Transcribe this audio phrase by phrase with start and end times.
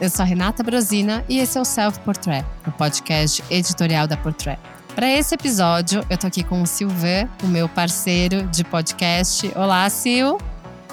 [0.00, 4.60] Eu sou Renata Brosina e esse é o Self Portrait, o podcast editorial da Portrait.
[4.94, 9.50] Para esse episódio, eu tô aqui com o Silvan, o meu parceiro de podcast.
[9.56, 10.38] Olá, Sil.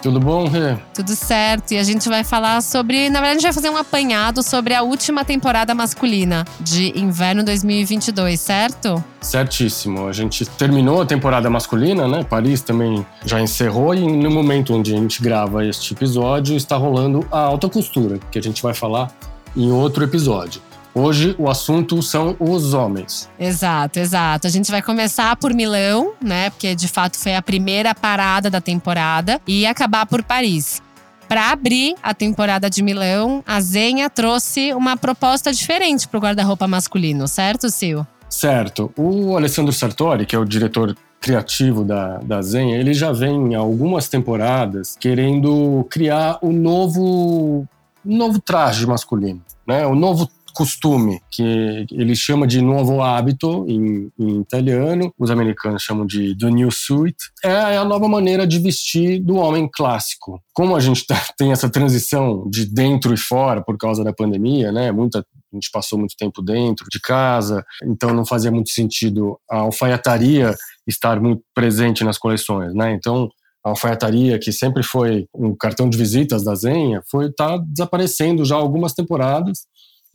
[0.06, 0.78] Tudo bom, Rê?
[0.94, 1.72] Tudo certo.
[1.72, 3.10] E a gente vai falar sobre.
[3.10, 7.44] Na verdade, a gente vai fazer um apanhado sobre a última temporada masculina de inverno
[7.44, 9.04] 2022, certo?
[9.20, 10.08] Certíssimo.
[10.08, 12.24] A gente terminou a temporada masculina, né?
[12.24, 13.96] Paris também já encerrou.
[13.96, 18.38] E no momento onde a gente grava este episódio, está rolando a alta costura, que
[18.38, 19.12] a gente vai falar
[19.58, 20.62] em outro episódio.
[20.98, 23.30] Hoje o assunto são os homens.
[23.38, 24.48] Exato, exato.
[24.48, 26.50] A gente vai começar por Milão, né?
[26.50, 30.82] Porque de fato foi a primeira parada da temporada e acabar por Paris.
[31.28, 36.66] Para abrir a temporada de Milão, a Zenha trouxe uma proposta diferente para o guarda-roupa
[36.66, 38.08] masculino, certo, Sil?
[38.30, 38.90] Certo.
[38.96, 43.60] O Alessandro Sartori, que é o diretor criativo da, da Zenha, ele já vem há
[43.60, 47.68] algumas temporadas querendo criar um novo,
[48.06, 49.86] um novo traje masculino, né?
[49.86, 56.06] Um novo costume, que ele chama de novo hábito em, em, italiano, os americanos chamam
[56.06, 60.42] de the new suit, é a nova maneira de vestir do homem clássico.
[60.54, 64.72] Como a gente tá, tem essa transição de dentro e fora por causa da pandemia,
[64.72, 64.92] né?
[64.92, 69.60] Muita a gente passou muito tempo dentro de casa, então não fazia muito sentido a
[69.60, 70.54] alfaiataria
[70.86, 72.94] estar muito presente nas coleções, né?
[72.94, 73.30] Então
[73.66, 78.56] a alfaiataria, que sempre foi um cartão de visitas da Zenha, foi tá desaparecendo já
[78.56, 79.66] algumas temporadas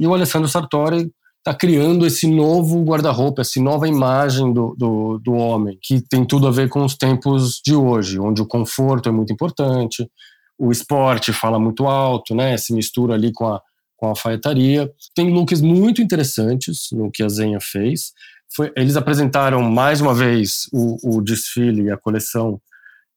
[0.00, 5.32] e o Alessandro Sartori está criando esse novo guarda-roupa, essa nova imagem do, do, do,
[5.32, 9.12] homem, que tem tudo a ver com os tempos de hoje, onde o conforto é
[9.12, 10.10] muito importante,
[10.58, 12.56] o esporte fala muito alto, né?
[12.56, 13.60] Se mistura ali com a,
[13.96, 14.90] com a alfaiataria.
[15.14, 18.12] Tem looks muito interessantes no que a Zenha fez.
[18.54, 22.60] Foi, eles apresentaram mais uma vez o, o desfile e a coleção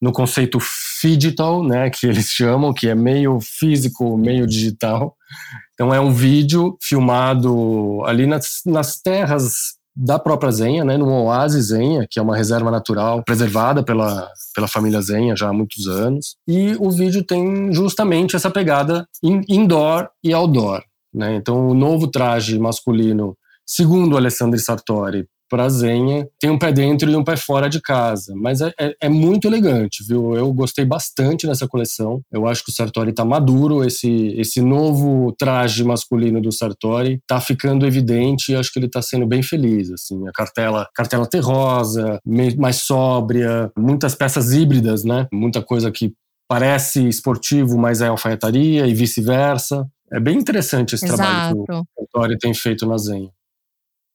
[0.04, 0.58] no conceito
[1.02, 5.16] digital, né, que eles chamam, que é meio físico, meio digital.
[5.74, 9.54] Então é um vídeo filmado ali nas, nas terras
[9.96, 14.68] da própria Zenha, né, no Oásis Zenha, que é uma reserva natural preservada pela, pela
[14.68, 16.36] família Zenha já há muitos anos.
[16.46, 20.84] E o vídeo tem justamente essa pegada in, indoor e outdoor.
[21.14, 21.36] Né?
[21.36, 27.16] Então o novo traje masculino, segundo Alessandro Sartori, para Zenha tem um pé dentro e
[27.16, 28.34] um pé fora de casa.
[28.36, 30.36] Mas é, é, é, muito elegante, viu?
[30.36, 32.24] Eu gostei bastante dessa coleção.
[32.32, 33.84] Eu acho que o Sartori está maduro.
[33.84, 39.00] Esse, esse novo traje masculino do Sartori está ficando evidente e acho que ele está
[39.00, 39.92] sendo bem feliz.
[39.92, 42.20] Assim, a cartela, cartela terrosa,
[42.58, 45.28] mais sóbria, muitas peças híbridas, né?
[45.32, 46.14] Muita coisa que
[46.50, 49.86] parece esportivo, mas é alfaiataria e vice-versa.
[50.12, 51.22] É bem interessante esse Exato.
[51.22, 53.30] trabalho que o Sartori tem feito na Zenha.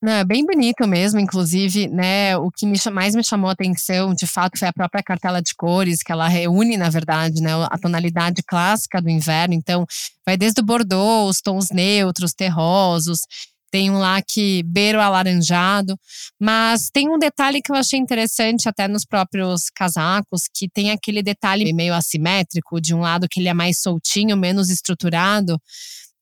[0.00, 2.36] Não, é bem bonito mesmo, inclusive, né?
[2.36, 5.52] O que me, mais me chamou a atenção, de fato, foi a própria cartela de
[5.56, 9.54] cores, que ela reúne, na verdade, né, a tonalidade clássica do inverno.
[9.54, 9.84] Então,
[10.24, 13.22] vai desde o bordô, os tons neutros, terrosos,
[13.72, 15.98] tem um lá que beiro alaranjado,
[16.40, 21.22] mas tem um detalhe que eu achei interessante até nos próprios casacos, que tem aquele
[21.22, 25.60] detalhe meio assimétrico, de um lado que ele é mais soltinho, menos estruturado,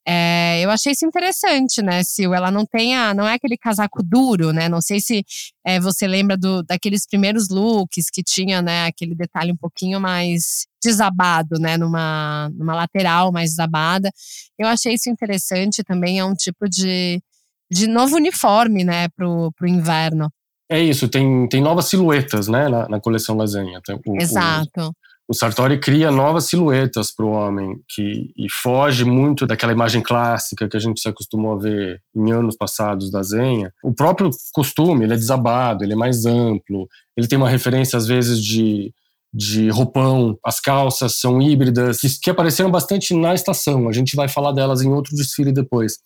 [0.09, 2.31] é, eu achei isso interessante, né, Sil?
[2.33, 4.69] Ela não tem a, não é aquele casaco duro, né?
[4.69, 5.25] Não sei se
[5.67, 10.67] é, você lembra do, daqueles primeiros looks que tinha, né, aquele detalhe um pouquinho mais
[10.83, 14.13] desabado, né, numa, numa lateral mais desabada.
[14.57, 17.21] Eu achei isso interessante também, é um tipo de,
[17.69, 20.31] de novo uniforme, né, pro, pro inverno.
[20.71, 23.81] É isso, tem, tem novas silhuetas, né, na, na coleção Lasanha.
[24.07, 24.89] O, Exato.
[24.89, 24.93] O,
[25.29, 30.69] o Sartori cria novas silhuetas para o homem que e foge muito daquela imagem clássica
[30.69, 33.73] que a gente se acostumou a ver em anos passados da Zenha.
[33.83, 38.07] O próprio costume, ele é desabado, ele é mais amplo, ele tem uma referência às
[38.07, 38.93] vezes de
[39.35, 43.87] de roupão, as calças são híbridas, que, apareceram bastante na estação.
[43.87, 45.99] A gente vai falar delas em outro desfile depois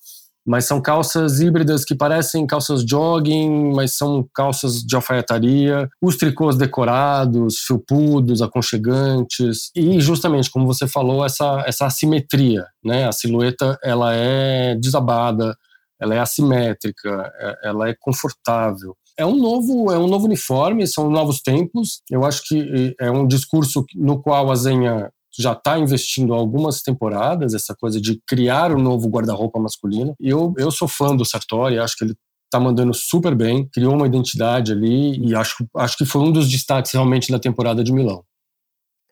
[0.46, 6.56] mas são calças híbridas que parecem calças jogging, mas são calças de alfaiataria, os tricôs
[6.56, 13.06] decorados, felpudos, aconchegantes e justamente como você falou essa essa assimetria, né?
[13.06, 15.56] A silhueta ela é desabada,
[16.00, 18.96] ela é assimétrica, é, ela é confortável.
[19.19, 22.00] É um novo é um novo uniforme, são novos tempos.
[22.10, 27.55] Eu acho que é um discurso no qual a Zenha já está investindo algumas temporadas,
[27.55, 30.15] essa coisa de criar um novo guarda-roupa masculino.
[30.21, 32.15] E eu, eu sou fã do Sartori, acho que ele
[32.47, 36.50] está mandando super bem, criou uma identidade ali e acho, acho que foi um dos
[36.50, 38.25] destaques realmente da temporada de Milão.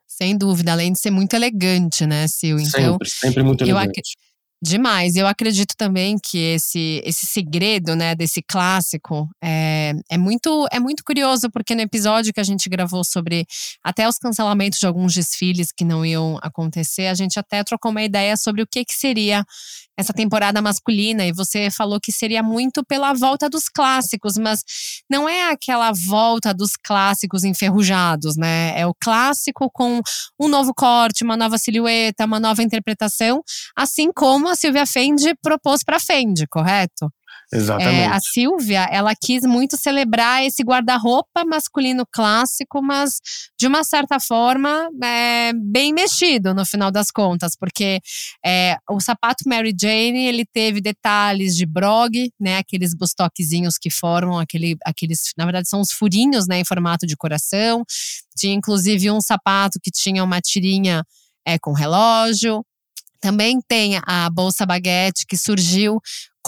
[0.08, 2.58] Sem dúvida, além de ser muito elegante, né, Sil?
[2.58, 4.16] Então, sempre, sempre muito elegante.
[4.60, 5.14] Demais.
[5.14, 11.04] Eu acredito também que esse, esse segredo, né, desse clássico, é, é, muito, é muito
[11.04, 13.46] curioso, porque no episódio que a gente gravou sobre
[13.84, 18.02] até os cancelamentos de alguns desfiles que não iam acontecer, a gente até trocou uma
[18.02, 19.44] ideia sobre o que, que seria
[19.98, 24.62] essa temporada masculina e você falou que seria muito pela volta dos clássicos, mas
[25.10, 28.78] não é aquela volta dos clássicos enferrujados, né?
[28.78, 30.00] É o clássico com
[30.38, 33.42] um novo corte, uma nova silhueta, uma nova interpretação,
[33.76, 37.10] assim como a Silvia Fendi propôs para Fendi, correto?
[37.50, 38.00] Exatamente.
[38.00, 43.20] É, a Silvia, ela quis muito celebrar esse guarda-roupa masculino clássico, mas
[43.58, 48.00] de uma certa forma é, bem mexido no final das contas, porque
[48.44, 54.38] é, o sapato Mary Jane ele teve detalhes de brog, né, aqueles bustoquezinhos que formam
[54.38, 57.82] aquele, aqueles, na verdade são os furinhos, né, em formato de coração.
[58.36, 61.02] Tinha inclusive um sapato que tinha uma tirinha
[61.46, 62.62] é, com relógio.
[63.20, 65.98] Também tem a bolsa baguete que surgiu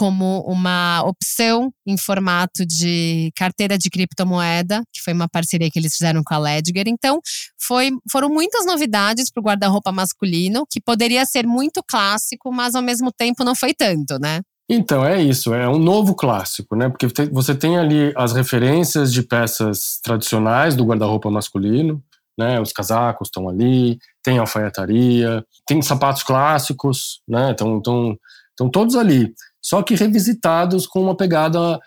[0.00, 5.94] como uma opção em formato de carteira de criptomoeda, que foi uma parceria que eles
[5.94, 6.84] fizeram com a Ledger.
[6.86, 7.20] Então,
[7.60, 12.82] foi, foram muitas novidades para o guarda-roupa masculino, que poderia ser muito clássico, mas ao
[12.82, 14.40] mesmo tempo não foi tanto, né?
[14.72, 16.88] Então, é isso, é um novo clássico, né?
[16.88, 22.02] Porque você tem ali as referências de peças tradicionais do guarda-roupa masculino,
[22.40, 22.60] né?
[22.60, 27.52] Os casacos estão ali, tem alfaiataria, tem sapatos clássicos, né?
[27.52, 29.32] Então, todos ali
[29.62, 31.78] só que revisitados com uma pegada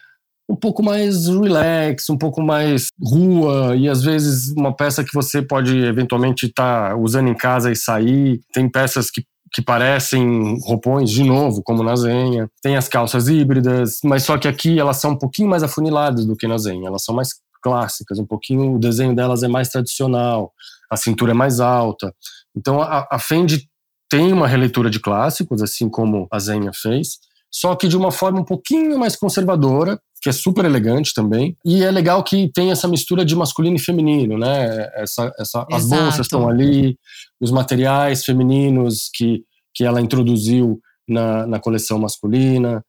[0.49, 5.41] um pouco mais relax, um pouco mais rua e às vezes uma peça que você
[5.41, 8.39] pode eventualmente estar tá usando em casa e sair.
[8.53, 9.23] Tem peças que
[9.55, 12.49] que parecem roupões, de novo, como na Zenha.
[12.59, 16.35] Tem as calças híbridas, mas só que aqui elas são um pouquinho mais afuniladas do
[16.35, 16.87] que na Zenha.
[16.87, 17.29] Elas são mais
[17.63, 20.51] clássicas, um pouquinho, o desenho delas é mais tradicional,
[20.91, 22.13] a cintura é mais alta.
[22.55, 23.67] Então a, a Fendi
[24.09, 27.17] tem uma releitura de clássicos, assim como a Zenha fez,
[27.51, 31.55] só que de uma forma um pouquinho mais conservadora, que é super elegante também.
[31.65, 34.89] E é legal que tem essa mistura de masculino e feminino, né?
[34.95, 36.97] Essa, essa, as bolsas estão ali,
[37.41, 39.43] os materiais femininos que,
[39.73, 42.83] que ela introduziu na, na coleção masculina.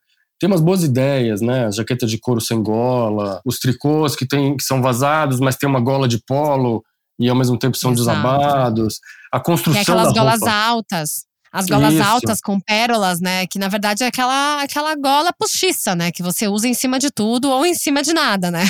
[0.45, 1.65] Tem umas boas ideias, né?
[1.65, 5.67] As jaquetas de couro sem gola, os tricôs que, tem, que são vazados, mas tem
[5.67, 6.85] uma gola de polo
[7.19, 8.11] e ao mesmo tempo são Exato.
[8.11, 9.01] desabados.
[9.33, 11.25] A construção tem aquelas golas altas.
[11.51, 12.03] As golas Isso.
[12.03, 13.47] altas com pérolas, né?
[13.47, 16.13] Que na verdade é aquela, aquela gola postiça, né?
[16.13, 18.69] Que você usa em cima de tudo ou em cima de nada, né?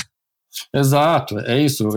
[0.73, 1.89] Exato, é isso.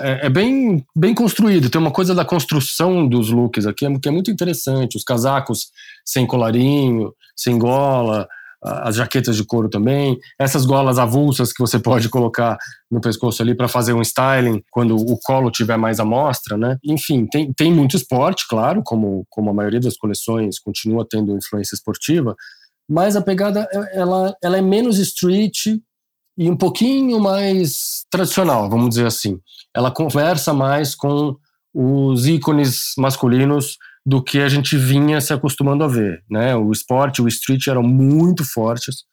[0.00, 1.68] É, é, bem, bem construído.
[1.68, 4.96] Tem uma coisa da construção dos looks aqui que é muito interessante.
[4.96, 5.66] Os casacos
[6.06, 8.26] sem colarinho, sem gola,
[8.62, 12.56] as jaquetas de couro também, essas golas avulsas que você pode colocar
[12.90, 16.76] no pescoço ali para fazer um styling quando o colo tiver mais à mostra, né?
[16.84, 21.74] Enfim, tem, tem muito esporte, claro, como, como a maioria das coleções continua tendo influência
[21.74, 22.34] esportiva,
[22.88, 25.66] mas a pegada é, ela, ela é menos street
[26.38, 29.38] e um pouquinho mais tradicional, vamos dizer assim.
[29.74, 31.36] Ela conversa mais com
[31.74, 33.76] os ícones masculinos
[34.06, 36.54] do que a gente vinha se acostumando a ver, né?
[36.54, 39.04] O esporte, o street eram muito fortes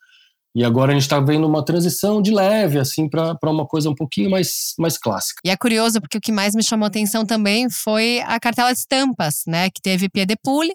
[0.56, 3.96] e agora a gente está vendo uma transição de leve, assim, para uma coisa um
[3.96, 5.42] pouquinho mais, mais clássica.
[5.44, 8.78] E é curioso, porque o que mais me chamou atenção também foi a cartela de
[8.78, 9.72] estampas, né?
[9.72, 10.72] Que teve pied de poule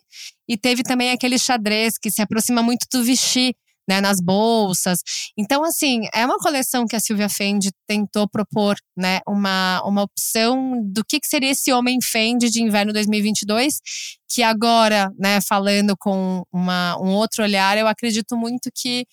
[0.49, 3.55] e teve também aquele xadrez que se aproxima muito do Vichy,
[3.89, 5.01] né, nas bolsas.
[5.37, 10.83] Então, assim, é uma coleção que a Silvia Fendi tentou propor, né, uma, uma opção
[10.85, 13.81] do que, que seria esse homem Fendi de inverno 2022,
[14.29, 19.07] que agora, né, falando com uma, um outro olhar, eu acredito muito que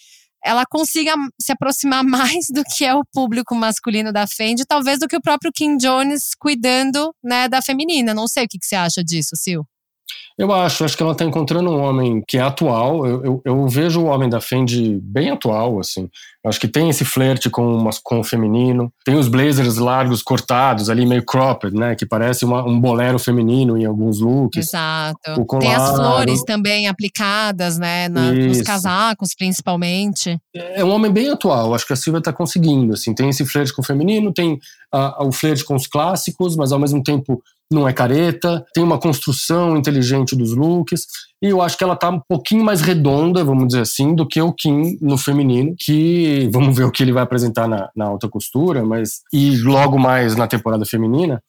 [0.44, 5.08] ela consiga se aproximar mais do que é o público masculino da Fendi, talvez do
[5.08, 8.14] que o próprio Kim Jones cuidando, né, da feminina.
[8.14, 9.66] Não sei o que, que você acha disso, Sil.
[10.38, 13.06] Eu acho, acho que ela está encontrando um homem que é atual.
[13.06, 16.10] Eu, eu, eu, vejo o homem da Fendi bem atual, assim.
[16.46, 18.92] Acho que tem esse flerte com, uma, com o feminino.
[19.06, 21.96] Tem os blazers largos, cortados, ali meio cropped, né?
[21.96, 24.68] Que parece uma, um bolero feminino em alguns looks.
[24.68, 25.46] Exato.
[25.46, 28.10] Colar, tem as flores também aplicadas, né?
[28.10, 30.38] Na, nos casacos, principalmente.
[30.54, 31.74] É um homem bem atual.
[31.74, 33.16] Acho que a Silvia está conseguindo, assim.
[33.16, 34.60] Tem esse flerte com o feminino, tem
[34.92, 38.84] a, a, o flerte com os clássicos, mas ao mesmo tempo não é careta, tem
[38.84, 41.06] uma construção inteligente dos looks,
[41.42, 44.42] e eu acho que ela tá um pouquinho mais redonda, vamos dizer assim, do que
[44.42, 48.30] o Kim no feminino, que vamos ver o que ele vai apresentar na, na alta
[48.30, 51.42] costura, mas e logo mais na temporada feminina,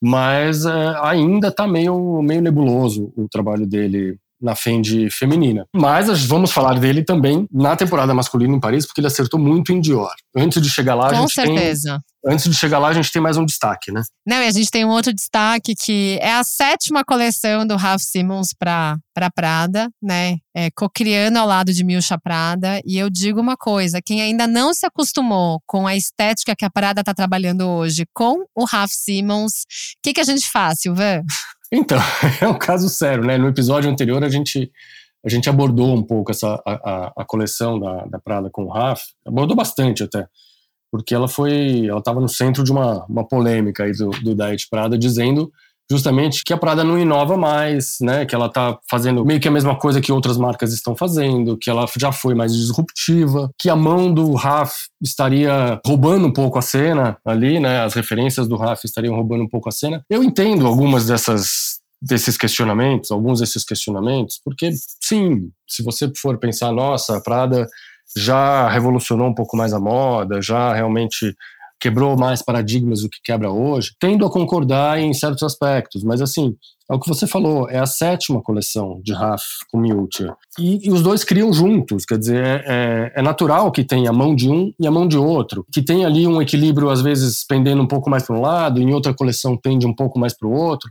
[0.00, 5.66] mas é, ainda tá meio, meio nebuloso o trabalho dele na Fendi feminina.
[5.74, 9.80] Mas vamos falar dele também na temporada masculina em Paris, porque ele acertou muito em
[9.80, 10.14] Dior.
[10.36, 11.90] Antes de chegar lá, a Com gente certeza.
[11.90, 14.02] tem antes de chegar lá, a gente tem mais um destaque, né?
[14.26, 18.02] Não, e a gente tem um outro destaque que é a sétima coleção do Ralph
[18.02, 20.36] Simmons para para Prada, né?
[20.54, 22.80] É, co-criando ao lado de Milcha Prada.
[22.84, 26.70] E eu digo uma coisa: quem ainda não se acostumou com a estética que a
[26.70, 31.22] Prada está trabalhando hoje com o Ralph Simmons, o que, que a gente faz, Silvan?
[31.72, 31.98] Então,
[32.40, 33.36] é um caso sério, né?
[33.36, 34.70] No episódio anterior, a gente
[35.24, 39.02] a gente abordou um pouco essa a, a, coleção da, da Prada com o Raf,
[39.26, 40.26] abordou bastante até,
[40.92, 44.68] porque ela foi, ela estava no centro de uma, uma polêmica aí do, do Diet
[44.70, 45.52] Prada, dizendo
[45.90, 49.50] justamente que a Prada não inova mais, né, que ela está fazendo meio que a
[49.50, 53.76] mesma coisa que outras marcas estão fazendo, que ela já foi mais disruptiva, que a
[53.76, 58.84] mão do Raf estaria roubando um pouco a cena ali, né, as referências do Raf
[58.84, 60.04] estariam roubando um pouco a cena.
[60.10, 64.70] Eu entendo algumas dessas desses questionamentos, alguns desses questionamentos, porque
[65.02, 67.66] sim, se você for pensar, nossa, a Prada
[68.16, 71.34] já revolucionou um pouco mais a moda, já realmente
[71.80, 76.54] quebrou mais paradigmas do que quebra hoje, tendo a concordar em certos aspectos, mas assim,
[76.90, 80.34] é o que você falou, é a sétima coleção de Raf com Miuccia.
[80.58, 84.12] E, e, os dois criam juntos, quer dizer, é, é, é, natural que tenha a
[84.12, 87.44] mão de um e a mão de outro, que tem ali um equilíbrio, às vezes,
[87.46, 90.48] pendendo um pouco mais para um lado, em outra coleção tende um pouco mais para
[90.48, 90.90] o outro,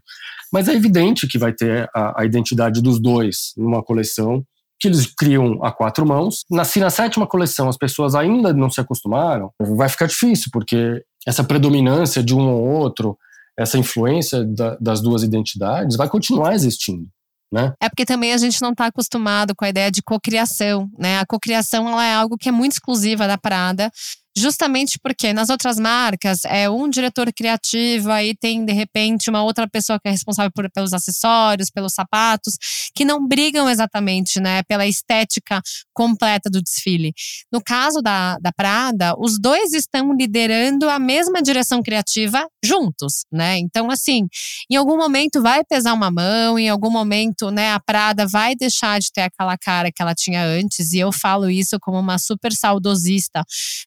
[0.54, 4.46] mas é evidente que vai ter a, a identidade dos dois numa coleção
[4.80, 6.46] que eles criam a quatro mãos.
[6.50, 11.44] Nasci na sétima coleção, as pessoas ainda não se acostumaram, vai ficar difícil, porque essa
[11.44, 13.18] predominância de um ou outro,
[13.58, 17.08] essa influência da, das duas identidades vai continuar existindo.
[17.52, 17.74] Né?
[17.82, 21.18] É porque também a gente não está acostumado com a ideia de cocriação, né?
[21.18, 23.90] A cocriação ela é algo que é muito exclusiva da Prada
[24.38, 29.68] justamente porque nas outras marcas é um diretor criativo, aí tem de repente uma outra
[29.68, 32.56] pessoa que é responsável por, pelos acessórios, pelos sapatos,
[32.96, 35.62] que não brigam exatamente, né, pela estética
[35.94, 37.14] completa do desfile.
[37.52, 43.58] No caso da, da Prada, os dois estão liderando a mesma direção criativa juntos, né?
[43.58, 44.28] Então, assim,
[44.70, 49.00] em algum momento vai pesar uma mão, em algum momento, né, a Prada vai deixar
[49.00, 52.54] de ter aquela cara que ela tinha antes, e eu falo isso como uma super
[52.54, 53.44] saudosista,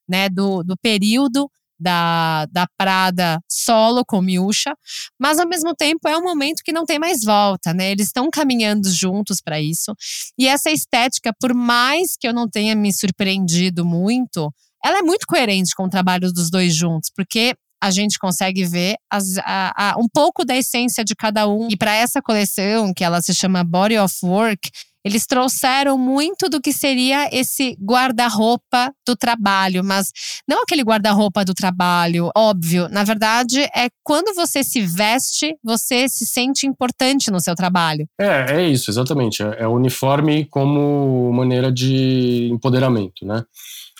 [0.09, 0.28] né,
[0.64, 4.75] do período da, da Prada solo com Miúcha,
[5.18, 7.90] mas ao mesmo tempo é um momento que não tem mais volta, né?
[7.90, 9.94] Eles estão caminhando juntos para isso.
[10.38, 14.52] E essa estética, por mais que eu não tenha me surpreendido muito,
[14.85, 18.97] ela é muito coerente com o trabalho dos dois juntos, porque a gente consegue ver
[19.11, 21.68] as, a, a, um pouco da essência de cada um.
[21.70, 24.70] E para essa coleção, que ela se chama Body of Work,
[25.04, 30.12] eles trouxeram muito do que seria esse guarda-roupa do trabalho, mas
[30.49, 32.88] não aquele guarda-roupa do trabalho, óbvio.
[32.88, 38.07] Na verdade, é quando você se veste, você se sente importante no seu trabalho.
[38.21, 39.42] É, é isso, exatamente.
[39.42, 43.45] É, é o uniforme como maneira de empoderamento, né?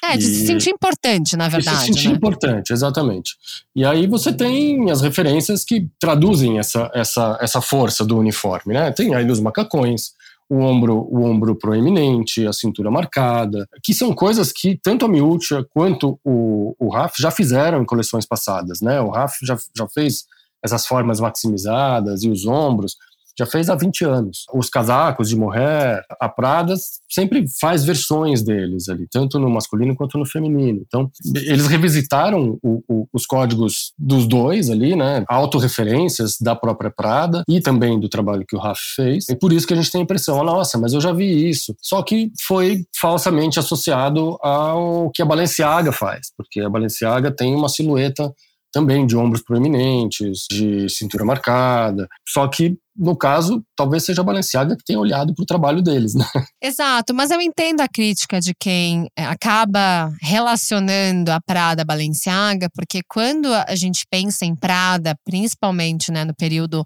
[0.02, 0.26] É, de e...
[0.26, 1.76] se sentir importante, na verdade.
[1.76, 2.14] De se sentir né?
[2.14, 3.37] importante, exatamente.
[3.76, 8.90] E aí você tem as referências que traduzem essa, essa, essa força do uniforme, né?
[8.92, 10.12] Tem aí os macacões,
[10.50, 15.64] o ombro, o ombro proeminente, a cintura marcada, que são coisas que tanto a Miúcha
[15.71, 19.00] quanto o, o Raf já fizeram em coleções passadas, né?
[19.00, 20.25] O Raf já, já fez
[20.61, 22.97] essas formas maximizadas e os ombros,
[23.40, 24.44] já fez há 20 anos.
[24.52, 26.75] Os casacos de morrer, a Prada
[27.09, 30.82] sempre faz versões deles ali, tanto no masculino quanto no feminino.
[30.87, 35.25] Então, eles revisitaram o, o, os códigos dos dois ali, né?
[35.26, 39.28] Autorreferências da própria Prada e também do trabalho que o Raf fez.
[39.28, 41.75] E por isso que a gente tem a impressão, nossa, mas eu já vi isso.
[41.80, 47.68] Só que foi falsamente associado ao que a Balenciaga faz, porque a Balenciaga tem uma
[47.68, 48.32] silhueta
[48.73, 52.07] também de ombros proeminentes, de cintura marcada.
[52.29, 56.15] Só que, no caso, talvez seja a Balenciaga que tenha olhado para o trabalho deles,
[56.15, 56.25] né?
[56.62, 62.69] Exato, mas eu entendo a crítica de quem eh, acaba relacionando a Prada à Balenciaga,
[62.75, 66.85] porque quando a gente pensa em Prada, principalmente né, no período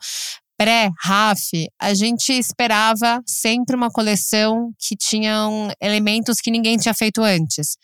[0.57, 7.76] pré-RAF, a gente esperava sempre uma coleção que tinham elementos que ninguém tinha feito antes,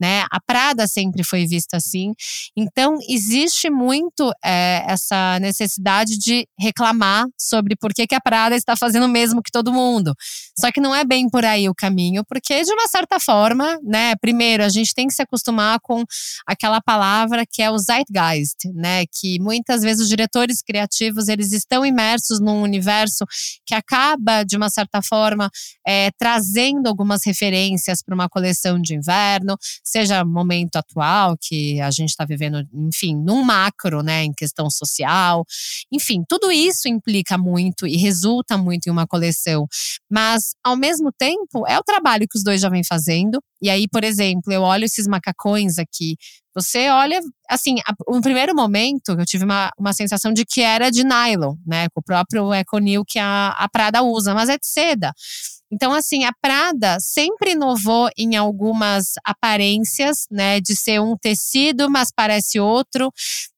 [0.00, 0.24] né?
[0.30, 2.12] A Prada sempre foi vista assim.
[2.56, 8.76] Então, existe muito é, essa necessidade de reclamar sobre por que, que a Prada está
[8.76, 10.14] fazendo o mesmo que todo mundo.
[10.58, 14.14] Só que não é bem por aí o caminho, porque de uma certa forma, né?
[14.20, 16.04] Primeiro, a gente tem que se acostumar com
[16.46, 19.04] aquela palavra que é o zeitgeist, né?
[19.06, 23.24] Que muitas vezes os diretores criativos, eles estão imersos num universo
[23.64, 25.50] que acaba, de uma certa forma,
[25.86, 32.10] é, trazendo algumas referências para uma coleção de inverno, seja momento atual que a gente
[32.10, 35.44] está vivendo, enfim, num macro, né, em questão social,
[35.92, 39.66] enfim, tudo isso implica muito e resulta muito em uma coleção.
[40.10, 43.40] Mas, ao mesmo tempo, é o trabalho que os dois já vêm fazendo.
[43.62, 46.16] E aí, por exemplo, eu olho esses macacões aqui.
[46.54, 47.76] Você olha, assim,
[48.08, 51.88] no primeiro momento eu tive uma, uma sensação de que era de nylon, né?
[51.90, 55.12] Com o próprio Econil que a, a Prada usa, mas é de seda.
[55.70, 60.60] Então, assim, a Prada sempre inovou em algumas aparências, né?
[60.60, 63.12] De ser um tecido, mas parece outro.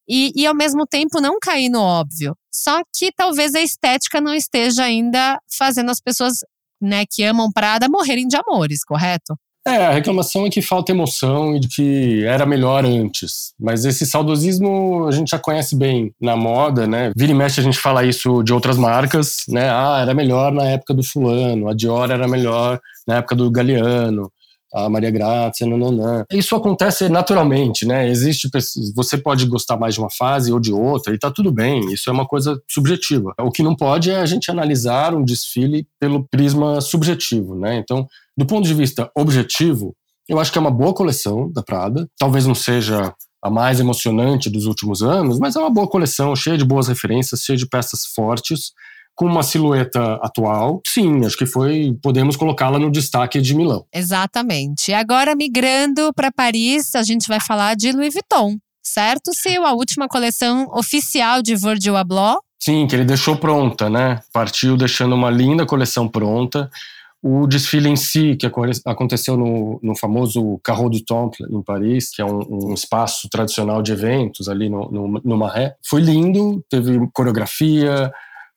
[0.08, 2.34] E, e ao mesmo tempo não cair no óbvio.
[2.50, 6.38] Só que talvez a estética não esteja ainda fazendo as pessoas
[6.80, 9.36] né, que amam Prada morrerem de amores, correto?
[9.68, 13.52] É, a reclamação é que falta emoção e de que era melhor antes.
[13.60, 17.12] Mas esse saudosismo a gente já conhece bem na moda, né?
[17.14, 19.68] Vira e mexe a gente fala isso de outras marcas, né?
[19.70, 24.32] Ah, era melhor na época do fulano, a Dior era melhor na época do Galeano
[24.72, 26.24] a Maria Grazia, nananã.
[26.30, 28.08] Isso acontece naturalmente, né?
[28.08, 28.48] Existe,
[28.94, 32.10] você pode gostar mais de uma fase ou de outra e tá tudo bem, isso
[32.10, 33.34] é uma coisa subjetiva.
[33.40, 37.76] O que não pode é a gente analisar um desfile pelo prisma subjetivo, né?
[37.76, 38.06] Então,
[38.38, 39.96] do ponto de vista objetivo,
[40.28, 42.08] eu acho que é uma boa coleção da Prada.
[42.16, 46.56] Talvez não seja a mais emocionante dos últimos anos, mas é uma boa coleção, cheia
[46.56, 48.72] de boas referências, cheia de peças fortes
[49.18, 51.92] com uma silhueta atual, sim, acho que foi.
[52.00, 53.84] Podemos colocá-la no destaque de Milão.
[53.92, 54.92] Exatamente.
[54.92, 59.32] E agora, migrando para Paris, a gente vai falar de Louis Vuitton, certo?
[59.34, 62.38] Se a última coleção oficial de Virgil Abloh.
[62.60, 64.20] Sim, que ele deixou pronta, né?
[64.32, 66.70] Partiu deixando uma linda coleção pronta.
[67.20, 68.46] O desfile em si, que
[68.86, 73.82] aconteceu no, no famoso Carreau du Temple, em Paris, que é um, um espaço tradicional
[73.82, 78.12] de eventos ali no, no, no Marais, foi lindo, teve coreografia,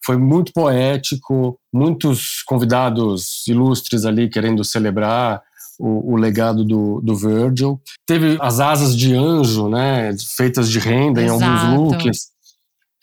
[0.06, 5.42] foi muito poético, muitos convidados ilustres ali querendo celebrar
[5.80, 7.82] o, o, legado do, do Virgil.
[8.06, 11.42] Teve as asas de anjo, né, feitas de renda Exato.
[11.42, 12.28] em alguns looks,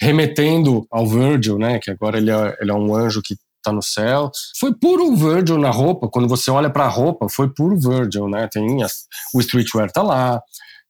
[0.00, 3.36] remetendo ao Virgil, né, que agora ele é, ele é um anjo que
[3.68, 4.30] está no céu.
[4.58, 6.08] Foi puro Virgil na roupa.
[6.08, 8.48] Quando você olha para a roupa, foi puro Virgil, né?
[8.50, 10.40] Tem as, o streetwear tá lá,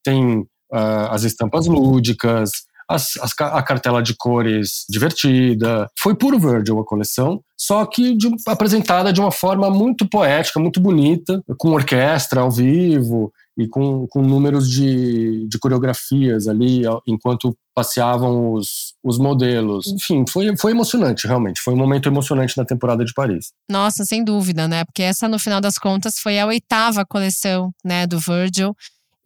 [0.02, 0.40] tem
[0.72, 2.50] uh, as estampas lúdicas,
[2.88, 5.88] as, as, a cartela de cores divertida.
[5.98, 10.80] Foi puro Virgil a coleção, só que de, apresentada de uma forma muito poética, muito
[10.80, 18.52] bonita, com orquestra ao vivo e com, com números de, de coreografias ali enquanto passeavam
[18.52, 19.88] os, os modelos.
[19.88, 21.60] Enfim, foi, foi emocionante, realmente.
[21.60, 23.52] Foi um momento emocionante na temporada de Paris.
[23.68, 24.84] Nossa, sem dúvida, né?
[24.84, 28.74] Porque essa, no final das contas, foi a oitava coleção né, do Virgil.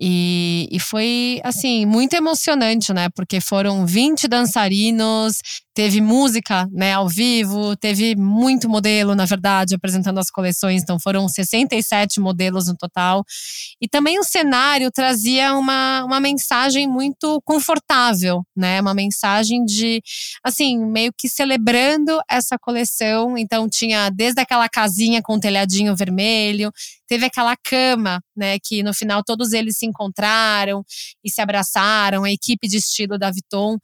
[0.00, 3.08] E, e foi, assim, muito emocionante, né?
[3.14, 5.38] Porque foram 20 dançarinos,
[5.74, 11.28] teve música né, ao vivo, teve muito modelo, na verdade, apresentando as coleções, então foram
[11.28, 13.24] 67 modelos no total.
[13.80, 18.80] E também o cenário trazia uma, uma mensagem muito confortável, né?
[18.80, 20.02] Uma mensagem de,
[20.44, 23.36] assim, meio que celebrando essa coleção.
[23.38, 26.70] Então tinha desde aquela casinha com telhadinho vermelho,
[27.06, 28.58] teve aquela cama, né?
[28.62, 30.84] Que no final todos eles se encontraram
[31.24, 33.78] e se abraçaram, a equipe de estilo da Vuitton.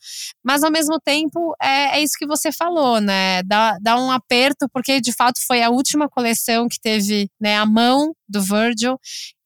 [0.44, 3.42] Mas ao mesmo tempo, é, é, é, isso que você falou, né?
[3.44, 7.66] Dá, dá um aperto, porque de fato foi a última coleção que teve né, a
[7.66, 8.98] mão do Virgil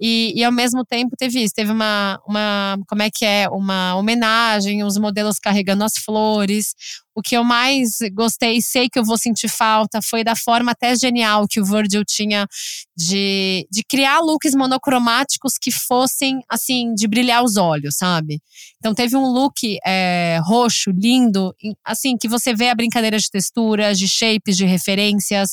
[0.05, 3.95] e, e ao mesmo tempo teve isso, teve uma, uma, como é que é, uma
[3.95, 6.75] homenagem, os modelos carregando as flores.
[7.15, 10.97] O que eu mais gostei sei que eu vou sentir falta foi da forma até
[10.97, 12.49] genial que o Virgil tinha
[12.97, 18.41] de, de criar looks monocromáticos que fossem, assim, de brilhar os olhos, sabe?
[18.79, 23.99] Então teve um look é, roxo, lindo, assim, que você vê a brincadeira de texturas,
[23.99, 25.51] de shapes, de referências.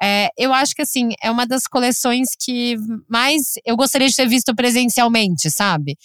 [0.00, 2.67] É, eu acho que, assim, é uma das coleções que
[3.08, 5.96] mais eu gostaria de ter visto presencialmente, sabe?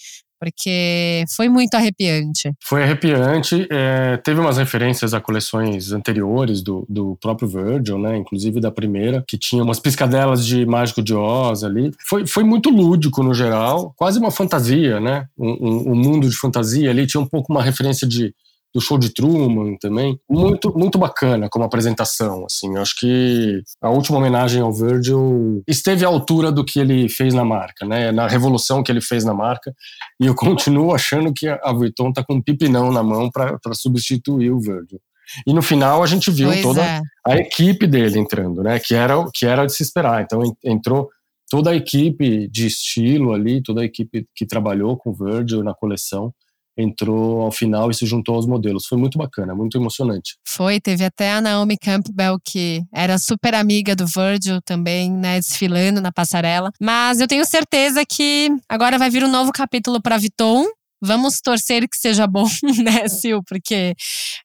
[0.44, 2.52] porque foi muito arrepiante.
[2.62, 3.66] Foi arrepiante.
[3.70, 8.18] É, teve umas referências a coleções anteriores do, do próprio Virgil, né?
[8.18, 11.92] Inclusive da primeira, que tinha umas piscadelas de Mágico de Oz ali.
[12.06, 15.24] Foi, foi muito lúdico no geral, quase uma fantasia, né?
[15.38, 17.06] Um, um, um mundo de fantasia ali.
[17.06, 18.34] Tinha um pouco uma referência de
[18.74, 20.18] do show de Truman também.
[20.28, 22.74] Muito, muito bacana como apresentação, assim.
[22.74, 27.32] Eu acho que a última homenagem ao Virgil esteve à altura do que ele fez
[27.32, 28.10] na marca, né?
[28.10, 29.72] Na revolução que ele fez na marca.
[30.20, 34.50] E eu continuo achando que a Vuitton tá com um pipinão na mão para substituir
[34.50, 35.00] o Virgil.
[35.46, 37.00] E no final a gente viu pois toda é.
[37.26, 38.80] a equipe dele entrando, né?
[38.80, 40.22] Que era, que era de se esperar.
[40.22, 41.08] Então entrou
[41.48, 45.72] toda a equipe de estilo ali, toda a equipe que trabalhou com o Virgil na
[45.72, 46.34] coleção
[46.76, 48.86] entrou ao final e se juntou aos modelos.
[48.86, 50.36] Foi muito bacana, muito emocionante.
[50.46, 56.00] Foi, teve até a Naomi Campbell, que era super amiga do Virgil também, né, desfilando
[56.00, 56.70] na passarela.
[56.80, 60.66] Mas eu tenho certeza que agora vai vir um novo capítulo para Vuitton,
[61.02, 62.46] Vamos torcer que seja bom,
[62.82, 63.44] né, Sil?
[63.46, 63.94] Porque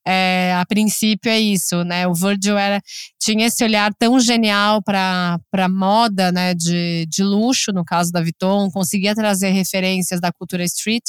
[0.05, 2.07] é, a princípio é isso, né?
[2.07, 2.81] O Virgil era,
[3.21, 8.69] tinha esse olhar tão genial para moda, né, de, de luxo, no caso da Vuitton,
[8.71, 11.03] conseguia trazer referências da cultura street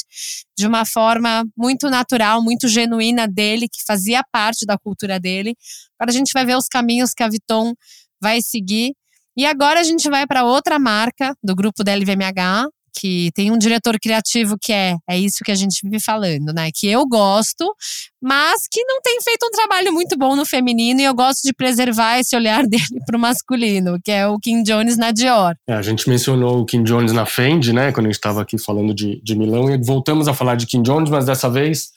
[0.57, 5.55] de uma forma muito natural, muito genuína dele, que fazia parte da cultura dele.
[5.99, 7.73] Agora a gente vai ver os caminhos que a Vuitton
[8.21, 8.93] vai seguir.
[9.35, 13.57] E agora a gente vai para outra marca do grupo da LVMH, que tem um
[13.57, 16.69] diretor criativo que é, é isso que a gente vive falando, né?
[16.73, 17.73] Que eu gosto,
[18.21, 21.53] mas que não tem feito um trabalho muito bom no feminino e eu gosto de
[21.53, 25.55] preservar esse olhar dele para o masculino, que é o Kim Jones na Dior.
[25.67, 27.91] É, a gente mencionou o Kim Jones na Fendi, né?
[27.91, 30.81] Quando a gente estava aqui falando de, de Milão, e voltamos a falar de Kim
[30.81, 31.89] Jones, mas dessa vez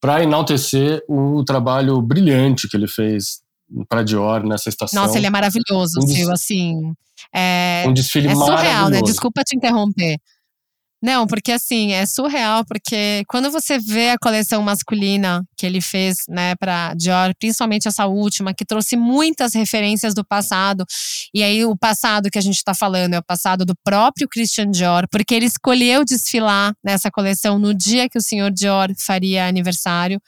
[0.00, 3.40] para enaltecer o trabalho brilhante que ele fez
[3.88, 5.00] para Dior nessa estação.
[5.00, 6.92] Nossa, ele é maravilhoso, um assim.
[7.34, 9.02] É, um desfile é surreal, né?
[9.02, 10.16] Desculpa te interromper.
[11.02, 16.16] Não, porque assim, é surreal, porque quando você vê a coleção masculina que ele fez,
[16.28, 20.84] né, para Dior, principalmente essa última, que trouxe muitas referências do passado,
[21.34, 24.70] e aí o passado que a gente está falando é o passado do próprio Christian
[24.70, 30.20] Dior, porque ele escolheu desfilar nessa coleção no dia que o senhor Dior faria aniversário,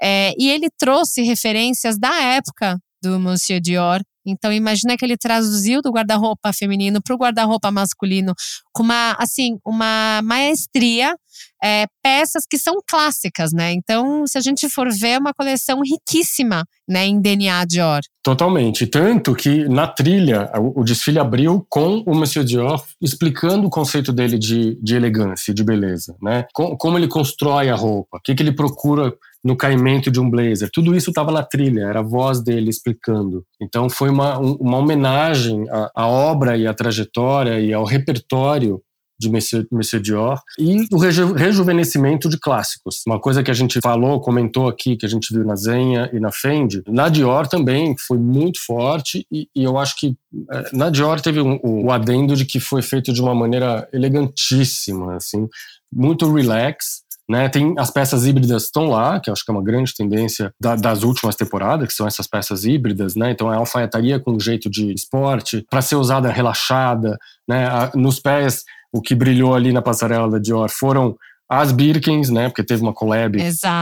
[0.00, 5.80] é, e ele trouxe referências da época do Monsieur Dior, então imagina que ele traduziu
[5.82, 8.34] do guarda-roupa feminino para o guarda-roupa masculino
[8.72, 11.16] com uma assim uma maestria,
[11.62, 13.72] é, peças que são clássicas, né?
[13.72, 18.00] Então se a gente for ver é uma coleção riquíssima, né, em DNA Dior.
[18.22, 24.12] Totalmente, tanto que na trilha o, desfile abriu com o Monsieur Dior explicando o conceito
[24.12, 26.44] dele de, de elegância, de beleza, né?
[26.52, 29.12] Com, como ele constrói a roupa, o que, que ele procura
[29.48, 30.68] no caimento de um blazer.
[30.70, 33.42] Tudo isso estava na trilha, era a voz dele explicando.
[33.58, 38.82] Então foi uma, uma homenagem à, à obra e à trajetória e ao repertório
[39.18, 43.02] de Monsieur, Monsieur Dior e o reju, rejuvenescimento de clássicos.
[43.06, 46.20] Uma coisa que a gente falou, comentou aqui, que a gente viu na Zenha e
[46.20, 50.14] na Fendi, na Dior também foi muito forte e, e eu acho que
[50.52, 53.88] é, na Dior teve o um, um adendo de que foi feito de uma maneira
[53.92, 55.48] elegantíssima, assim,
[55.90, 59.94] muito relax, né, tem as peças híbridas estão lá, que acho que é uma grande
[59.94, 63.30] tendência da, das últimas temporadas, que são essas peças híbridas, né?
[63.30, 67.68] Então é a alfaiataria com jeito de esporte, para ser usada relaxada, né?
[67.94, 71.16] Nos pés, o que brilhou ali na passarela da Dior foram
[71.50, 72.48] as Birkins, né?
[72.48, 73.38] Porque teve uma collab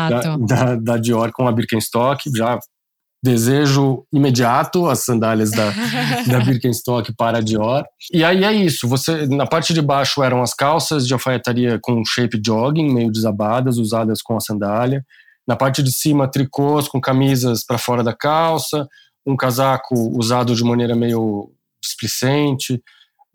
[0.08, 2.58] da, da, da, Dior com a Birkenstock, já
[3.26, 5.72] desejo imediato as sandálias da,
[6.30, 7.84] da Birkenstock para a Dior.
[8.12, 12.04] E aí é isso, você na parte de baixo eram as calças de alfaiataria com
[12.04, 15.04] shape jogging, meio desabadas, usadas com a sandália.
[15.46, 18.86] Na parte de cima, tricôs com camisas para fora da calça,
[19.26, 21.50] um casaco usado de maneira meio
[21.82, 22.80] displicente,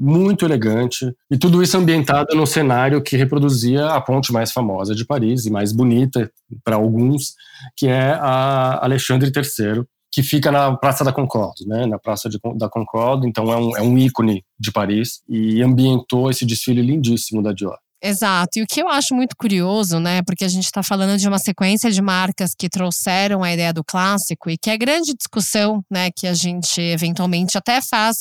[0.04, 5.06] muito elegante, e tudo isso ambientado no cenário que reproduzia a ponte mais famosa de
[5.06, 6.32] Paris e mais bonita
[6.64, 7.36] para alguns,
[7.78, 12.40] que é a Alexandre III, que fica na Praça da Concorde, né, na Praça de,
[12.58, 17.44] da Concorde, então é um, é um ícone de Paris e ambientou esse desfile lindíssimo
[17.44, 17.78] da Dior.
[18.04, 18.58] Exato.
[18.58, 20.24] E o que eu acho muito curioso, né?
[20.24, 23.84] Porque a gente está falando de uma sequência de marcas que trouxeram a ideia do
[23.84, 26.10] clássico e que é grande discussão, né?
[26.10, 28.18] Que a gente eventualmente até faz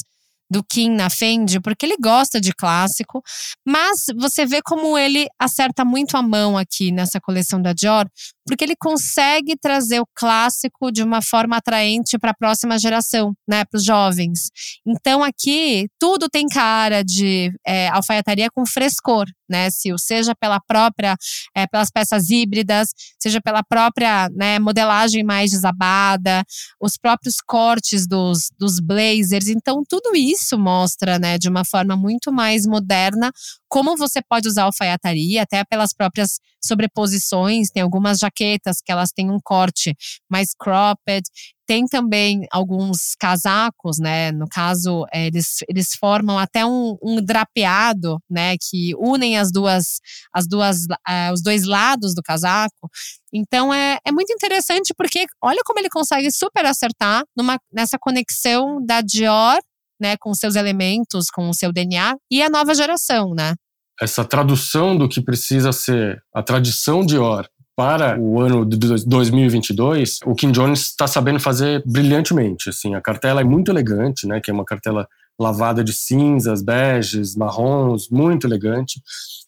[0.51, 3.23] do Kim na Fendi, porque ele gosta de clássico,
[3.65, 8.07] mas você vê como ele acerta muito a mão aqui nessa coleção da Dior,
[8.47, 13.65] porque ele consegue trazer o clássico de uma forma atraente para a próxima geração, né,
[13.65, 14.51] para os jovens.
[14.85, 19.95] Então aqui tudo tem cara de é, alfaiataria com frescor, né, Sil?
[19.99, 21.17] Seja pela própria,
[21.57, 22.89] é, pelas peças híbridas,
[23.21, 26.43] seja pela própria né, modelagem mais desabada,
[26.81, 29.47] os próprios cortes dos, dos blazers.
[29.47, 33.33] Então tudo isso mostra, né, de uma forma muito mais moderna
[33.71, 37.71] como você pode usar alfaiataria, até pelas próprias sobreposições.
[37.71, 39.95] Tem algumas jaquetas que elas têm um corte
[40.29, 41.23] mais cropped.
[41.69, 44.33] Tem também alguns casacos, né?
[44.33, 48.57] No caso, é, eles, eles formam até um, um drapeado, né?
[48.59, 50.01] Que unem as duas,
[50.35, 52.91] as duas, uh, os dois lados do casaco.
[53.33, 58.85] Então é, é muito interessante porque olha como ele consegue super acertar numa, nessa conexão
[58.85, 59.61] da Dior
[60.01, 63.55] né, com seus elementos, com o seu DNA, e a nova geração, né?
[64.01, 70.19] Essa tradução do que precisa ser a tradição de Or para o ano de 2022,
[70.27, 72.69] o Kim Jones está sabendo fazer brilhantemente.
[72.69, 75.09] Assim, a cartela é muito elegante, né, que é uma cartela
[75.41, 79.01] lavada de cinzas, beges, marrons, muito elegante.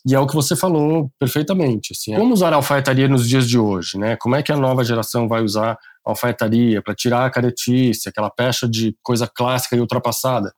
[0.07, 1.93] E é o que você falou perfeitamente.
[1.93, 3.99] Assim, como usar a alfaiataria nos dias de hoje?
[3.99, 4.17] Né?
[4.17, 8.69] Como é que a nova geração vai usar alfaiataria para tirar a caretice, aquela pecha
[8.69, 10.53] de coisa clássica e ultrapassada?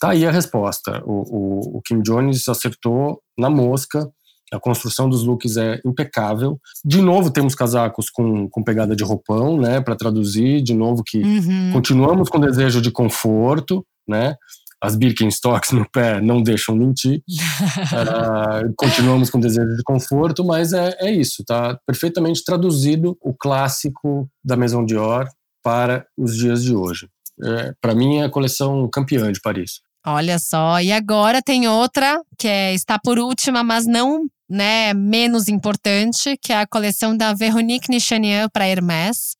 [0.00, 1.02] Tá aí a resposta.
[1.04, 4.10] O, o, o Kim Jones acertou na mosca.
[4.52, 6.58] A construção dos looks é impecável.
[6.84, 10.60] De novo, temos casacos com, com pegada de roupão, né, para traduzir.
[10.60, 11.72] De novo, que uhum.
[11.72, 14.34] continuamos com desejo de conforto, né?
[14.82, 17.22] As Birkenstocks no pé não deixam mentir.
[17.28, 24.28] uh, continuamos com desejo de conforto, mas é, é isso, tá perfeitamente traduzido o clássico
[24.44, 25.28] da Maison Dior
[25.62, 27.08] para os dias de hoje.
[27.44, 29.80] É, para mim é a coleção campeã de Paris.
[30.04, 35.48] Olha só, e agora tem outra que é, está por última, mas não né, menos
[35.48, 39.36] importante, que é a coleção da Veronique Nichanian para Hermès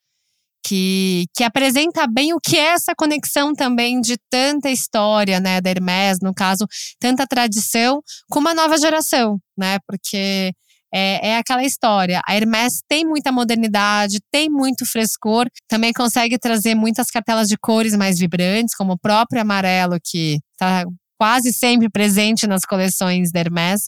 [0.64, 5.70] que, que apresenta bem o que é essa conexão também de tanta história, né, da
[5.70, 6.66] Hermès, no caso,
[7.00, 10.52] tanta tradição, com uma nova geração, né, porque
[10.94, 12.20] é, é aquela história.
[12.26, 17.96] A Hermès tem muita modernidade, tem muito frescor, também consegue trazer muitas cartelas de cores
[17.96, 20.84] mais vibrantes, como o próprio amarelo, que está
[21.18, 23.82] quase sempre presente nas coleções da Hermès.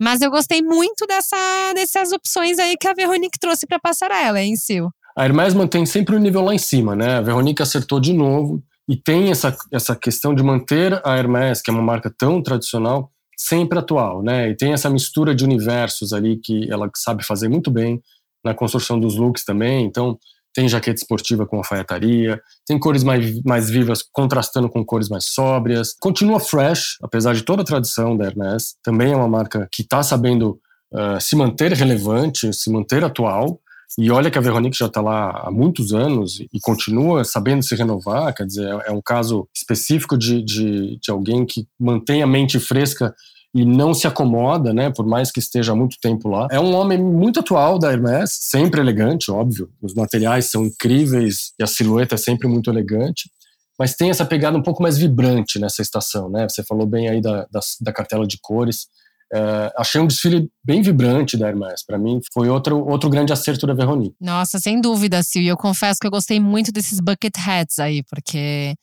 [0.00, 4.56] Mas eu gostei muito dessa, dessas opções aí que a Veronique trouxe para passarela, hein,
[4.58, 4.90] Sil?
[5.16, 7.16] A Hermès mantém sempre o nível lá em cima, né?
[7.16, 11.70] A Veronique acertou de novo e tem essa, essa questão de manter a Hermès, que
[11.70, 14.50] é uma marca tão tradicional, sempre atual, né?
[14.50, 18.00] E tem essa mistura de universos ali que ela sabe fazer muito bem
[18.44, 19.84] na construção dos looks também.
[19.84, 20.18] Então,
[20.52, 25.94] tem jaqueta esportiva com alfaiataria, tem cores mais, mais vivas contrastando com cores mais sóbrias.
[25.98, 28.74] Continua fresh, apesar de toda a tradição da Hermès.
[28.82, 30.58] Também é uma marca que está sabendo
[30.92, 33.60] uh, se manter relevante, se manter atual.
[33.98, 37.74] E olha que a Veronique já está lá há muitos anos e continua sabendo se
[37.74, 42.26] renovar, quer dizer, é, é um caso específico de, de, de alguém que mantém a
[42.26, 43.14] mente fresca
[43.52, 46.46] e não se acomoda, né, por mais que esteja há muito tempo lá.
[46.52, 49.68] É um homem muito atual da Hermès, sempre elegante, óbvio.
[49.82, 53.28] Os materiais são incríveis e a silhueta é sempre muito elegante,
[53.76, 56.48] mas tem essa pegada um pouco mais vibrante nessa estação, né?
[56.48, 58.86] Você falou bem aí da, da, da cartela de cores.
[59.32, 61.84] É, achei um desfile bem vibrante da Hermès.
[61.84, 64.16] Para mim, foi outro, outro grande acerto da Veronique.
[64.20, 65.42] Nossa, sem dúvida, Sil.
[65.42, 68.74] E eu confesso que eu gostei muito desses bucket hats aí, porque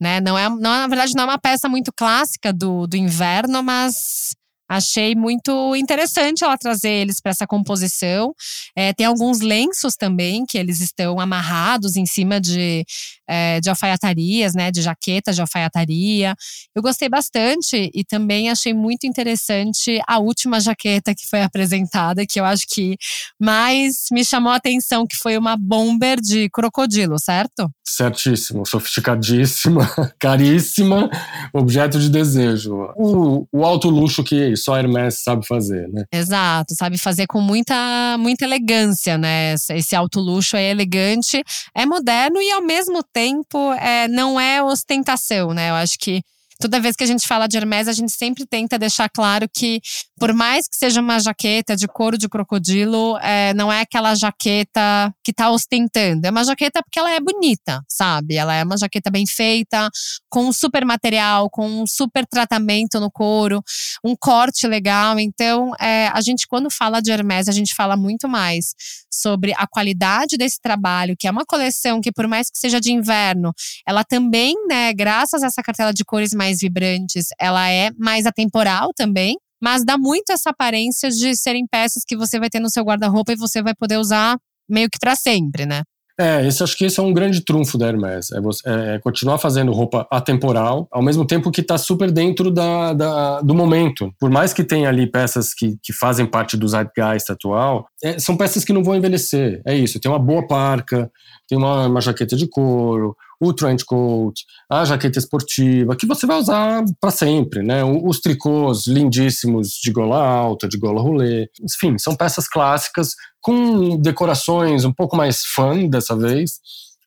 [0.00, 3.62] né, não é, não, na verdade, não é uma peça muito clássica do, do inverno,
[3.62, 4.34] mas
[4.68, 8.34] Achei muito interessante ela trazer eles para essa composição.
[8.74, 12.84] É, tem alguns lenços também que eles estão amarrados em cima de,
[13.28, 16.34] é, de alfaiatarias, né, de jaquetas de alfaiataria.
[16.74, 22.40] Eu gostei bastante e também achei muito interessante a última jaqueta que foi apresentada, que
[22.40, 22.96] eu acho que
[23.40, 27.70] mais me chamou a atenção, que foi uma bomber de crocodilo, certo?
[27.84, 31.08] Certíssimo, sofisticadíssima, caríssima,
[31.52, 32.74] objeto de desejo.
[32.96, 36.04] O, o alto luxo que só a Hermès sabe fazer, né?
[36.12, 39.54] Exato, sabe fazer com muita, muita elegância, né?
[39.70, 41.42] Esse alto luxo é elegante,
[41.74, 45.70] é moderno e ao mesmo tempo é, não é ostentação, né?
[45.70, 46.20] Eu acho que
[46.60, 49.80] toda vez que a gente fala de Hermès, a gente sempre tenta deixar claro que,
[50.18, 55.12] por mais que seja uma jaqueta de couro de crocodilo, é, não é aquela jaqueta
[55.24, 56.26] que tá ostentando.
[56.26, 58.36] É uma jaqueta porque ela é bonita, sabe?
[58.36, 59.90] Ela é uma jaqueta bem feita,
[60.28, 63.62] com um super material, com um super tratamento no couro,
[64.04, 65.18] um corte legal.
[65.18, 68.74] Então, é, a gente, quando fala de Hermès, a gente fala muito mais
[69.10, 72.92] sobre a qualidade desse trabalho, que é uma coleção que, por mais que seja de
[72.92, 73.52] inverno,
[73.86, 78.24] ela também, né, graças a essa cartela de cores mais mais vibrantes, ela é mais
[78.24, 82.70] atemporal também, mas dá muito essa aparência de serem peças que você vai ter no
[82.70, 84.36] seu guarda-roupa e você vai poder usar
[84.68, 85.82] meio que para sempre, né?
[86.18, 88.30] É, esse, acho que esse é um grande trunfo da Hermès.
[88.30, 92.50] É, você, é, é continuar fazendo roupa atemporal, ao mesmo tempo que está super dentro
[92.50, 94.10] da, da, do momento.
[94.18, 98.34] Por mais que tenha ali peças que, que fazem parte do zeitgeist atual, é, são
[98.36, 99.60] peças que não vão envelhecer.
[99.66, 101.10] É isso, tem uma boa parca,
[101.46, 106.38] tem uma, uma jaqueta de couro, o trench coat, a jaqueta esportiva, que você vai
[106.38, 107.84] usar para sempre, né?
[107.84, 111.48] Os tricôs lindíssimos de gola alta, de gola rolê.
[111.62, 116.58] Enfim, são peças clássicas com decorações um pouco mais fã dessa vez,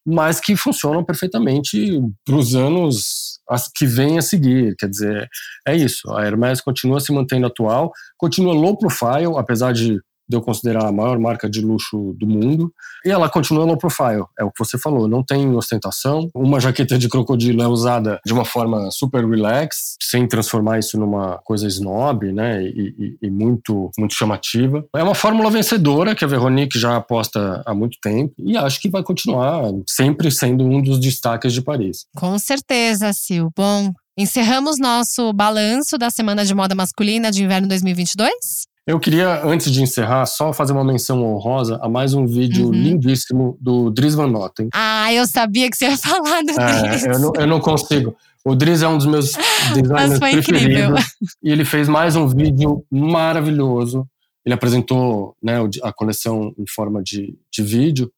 [0.05, 3.39] mas que funcionam perfeitamente para os anos
[3.75, 4.75] que vêm a seguir.
[4.77, 5.27] Quer dizer,
[5.67, 6.09] é isso.
[6.11, 10.91] A Hermès continua se mantendo atual, continua low profile, apesar de de eu considerar a
[10.91, 12.71] maior marca de luxo do mundo.
[13.03, 16.29] E ela continua low profile, é o que você falou, não tem ostentação.
[16.35, 21.39] Uma jaqueta de crocodilo é usada de uma forma super relax, sem transformar isso numa
[21.39, 24.85] coisa snob, né, e, e, e muito, muito chamativa.
[24.95, 28.89] É uma fórmula vencedora que a Veronique já aposta há muito tempo e acho que
[28.89, 32.05] vai continuar sempre sendo um dos destaques de Paris.
[32.15, 33.49] Com certeza, Sil.
[33.57, 38.67] Bom, Encerramos nosso balanço da Semana de Moda Masculina de Inverno 2022?
[38.89, 42.71] Eu queria, antes de encerrar, só fazer uma menção honrosa a mais um vídeo uhum.
[42.71, 44.67] lindíssimo do Dries Van Noten.
[44.73, 47.05] Ah, eu sabia que você ia falar do é, Dries.
[47.05, 48.17] Eu não, eu não consigo.
[48.43, 49.33] O Dries é um dos meus
[49.75, 50.63] designers preferidos.
[50.63, 50.95] Incrível.
[51.43, 54.07] E ele fez mais um vídeo maravilhoso.
[54.43, 58.11] Ele apresentou né, a coleção em forma de, de vídeo.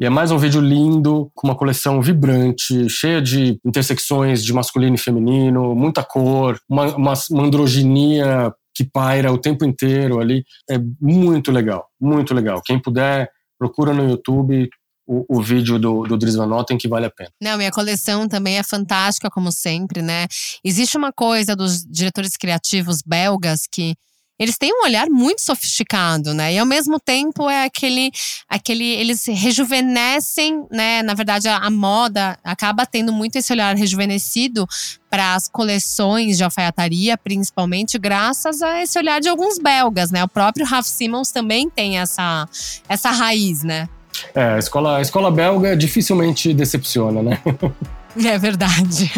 [0.00, 4.96] E é mais um vídeo lindo, com uma coleção vibrante, cheia de intersecções de masculino
[4.96, 10.44] e feminino, muita cor, uma, uma, uma androginia que paira o tempo inteiro ali.
[10.68, 12.60] É muito legal, muito legal.
[12.62, 14.68] Quem puder, procura no YouTube,
[15.06, 17.30] o, o, vídeo do, do Dries Van Noten que vale a pena.
[17.40, 20.26] Não, minha coleção também é fantástica, como sempre, né?
[20.62, 23.94] Existe uma coisa dos diretores criativos belgas que
[24.38, 26.54] eles têm um olhar muito sofisticado, né?
[26.54, 28.10] E ao mesmo tempo é aquele,
[28.48, 31.02] aquele eles rejuvenescem, né?
[31.02, 34.66] Na verdade, a, a moda acaba tendo muito esse olhar rejuvenescido
[35.08, 40.22] para as coleções de alfaiataria, principalmente graças a esse olhar de alguns belgas, né?
[40.22, 42.46] O próprio Ralph Simmons também tem essa,
[42.88, 43.88] essa raiz, né?
[44.34, 47.40] É, a escola, a escola belga dificilmente decepciona, né?
[48.24, 49.10] É verdade.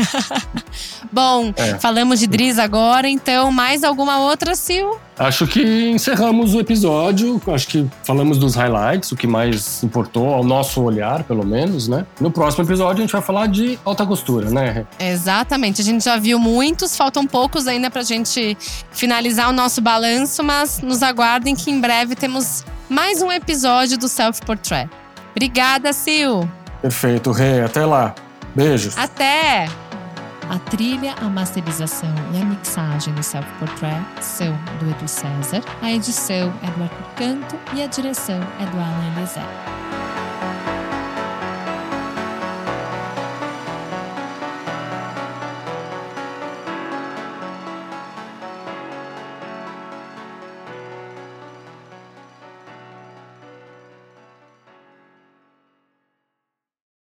[1.13, 1.79] Bom, é.
[1.79, 4.99] falamos de Driz agora, então mais alguma outra, Sil?
[5.19, 7.41] Acho que encerramos o episódio.
[7.49, 12.07] Acho que falamos dos highlights, o que mais importou ao nosso olhar, pelo menos, né?
[12.21, 14.87] No próximo episódio a gente vai falar de alta costura, né?
[14.99, 15.81] Exatamente.
[15.81, 18.57] A gente já viu muitos, faltam poucos ainda pra gente
[18.91, 24.09] finalizar o nosso balanço, mas nos aguardem que em breve temos mais um episódio do
[24.09, 24.89] Self Portrait.
[25.33, 26.47] Obrigada, Sil.
[26.81, 27.63] Perfeito, Rê.
[27.63, 28.15] Até lá.
[28.55, 28.97] Beijos.
[28.97, 29.67] Até!
[30.49, 35.93] A trilha, a masterização e a mixagem do Self Portrait são do Edu César, a
[35.93, 39.88] edição é do Arthur Canto e a direção é do Alan Eliezer.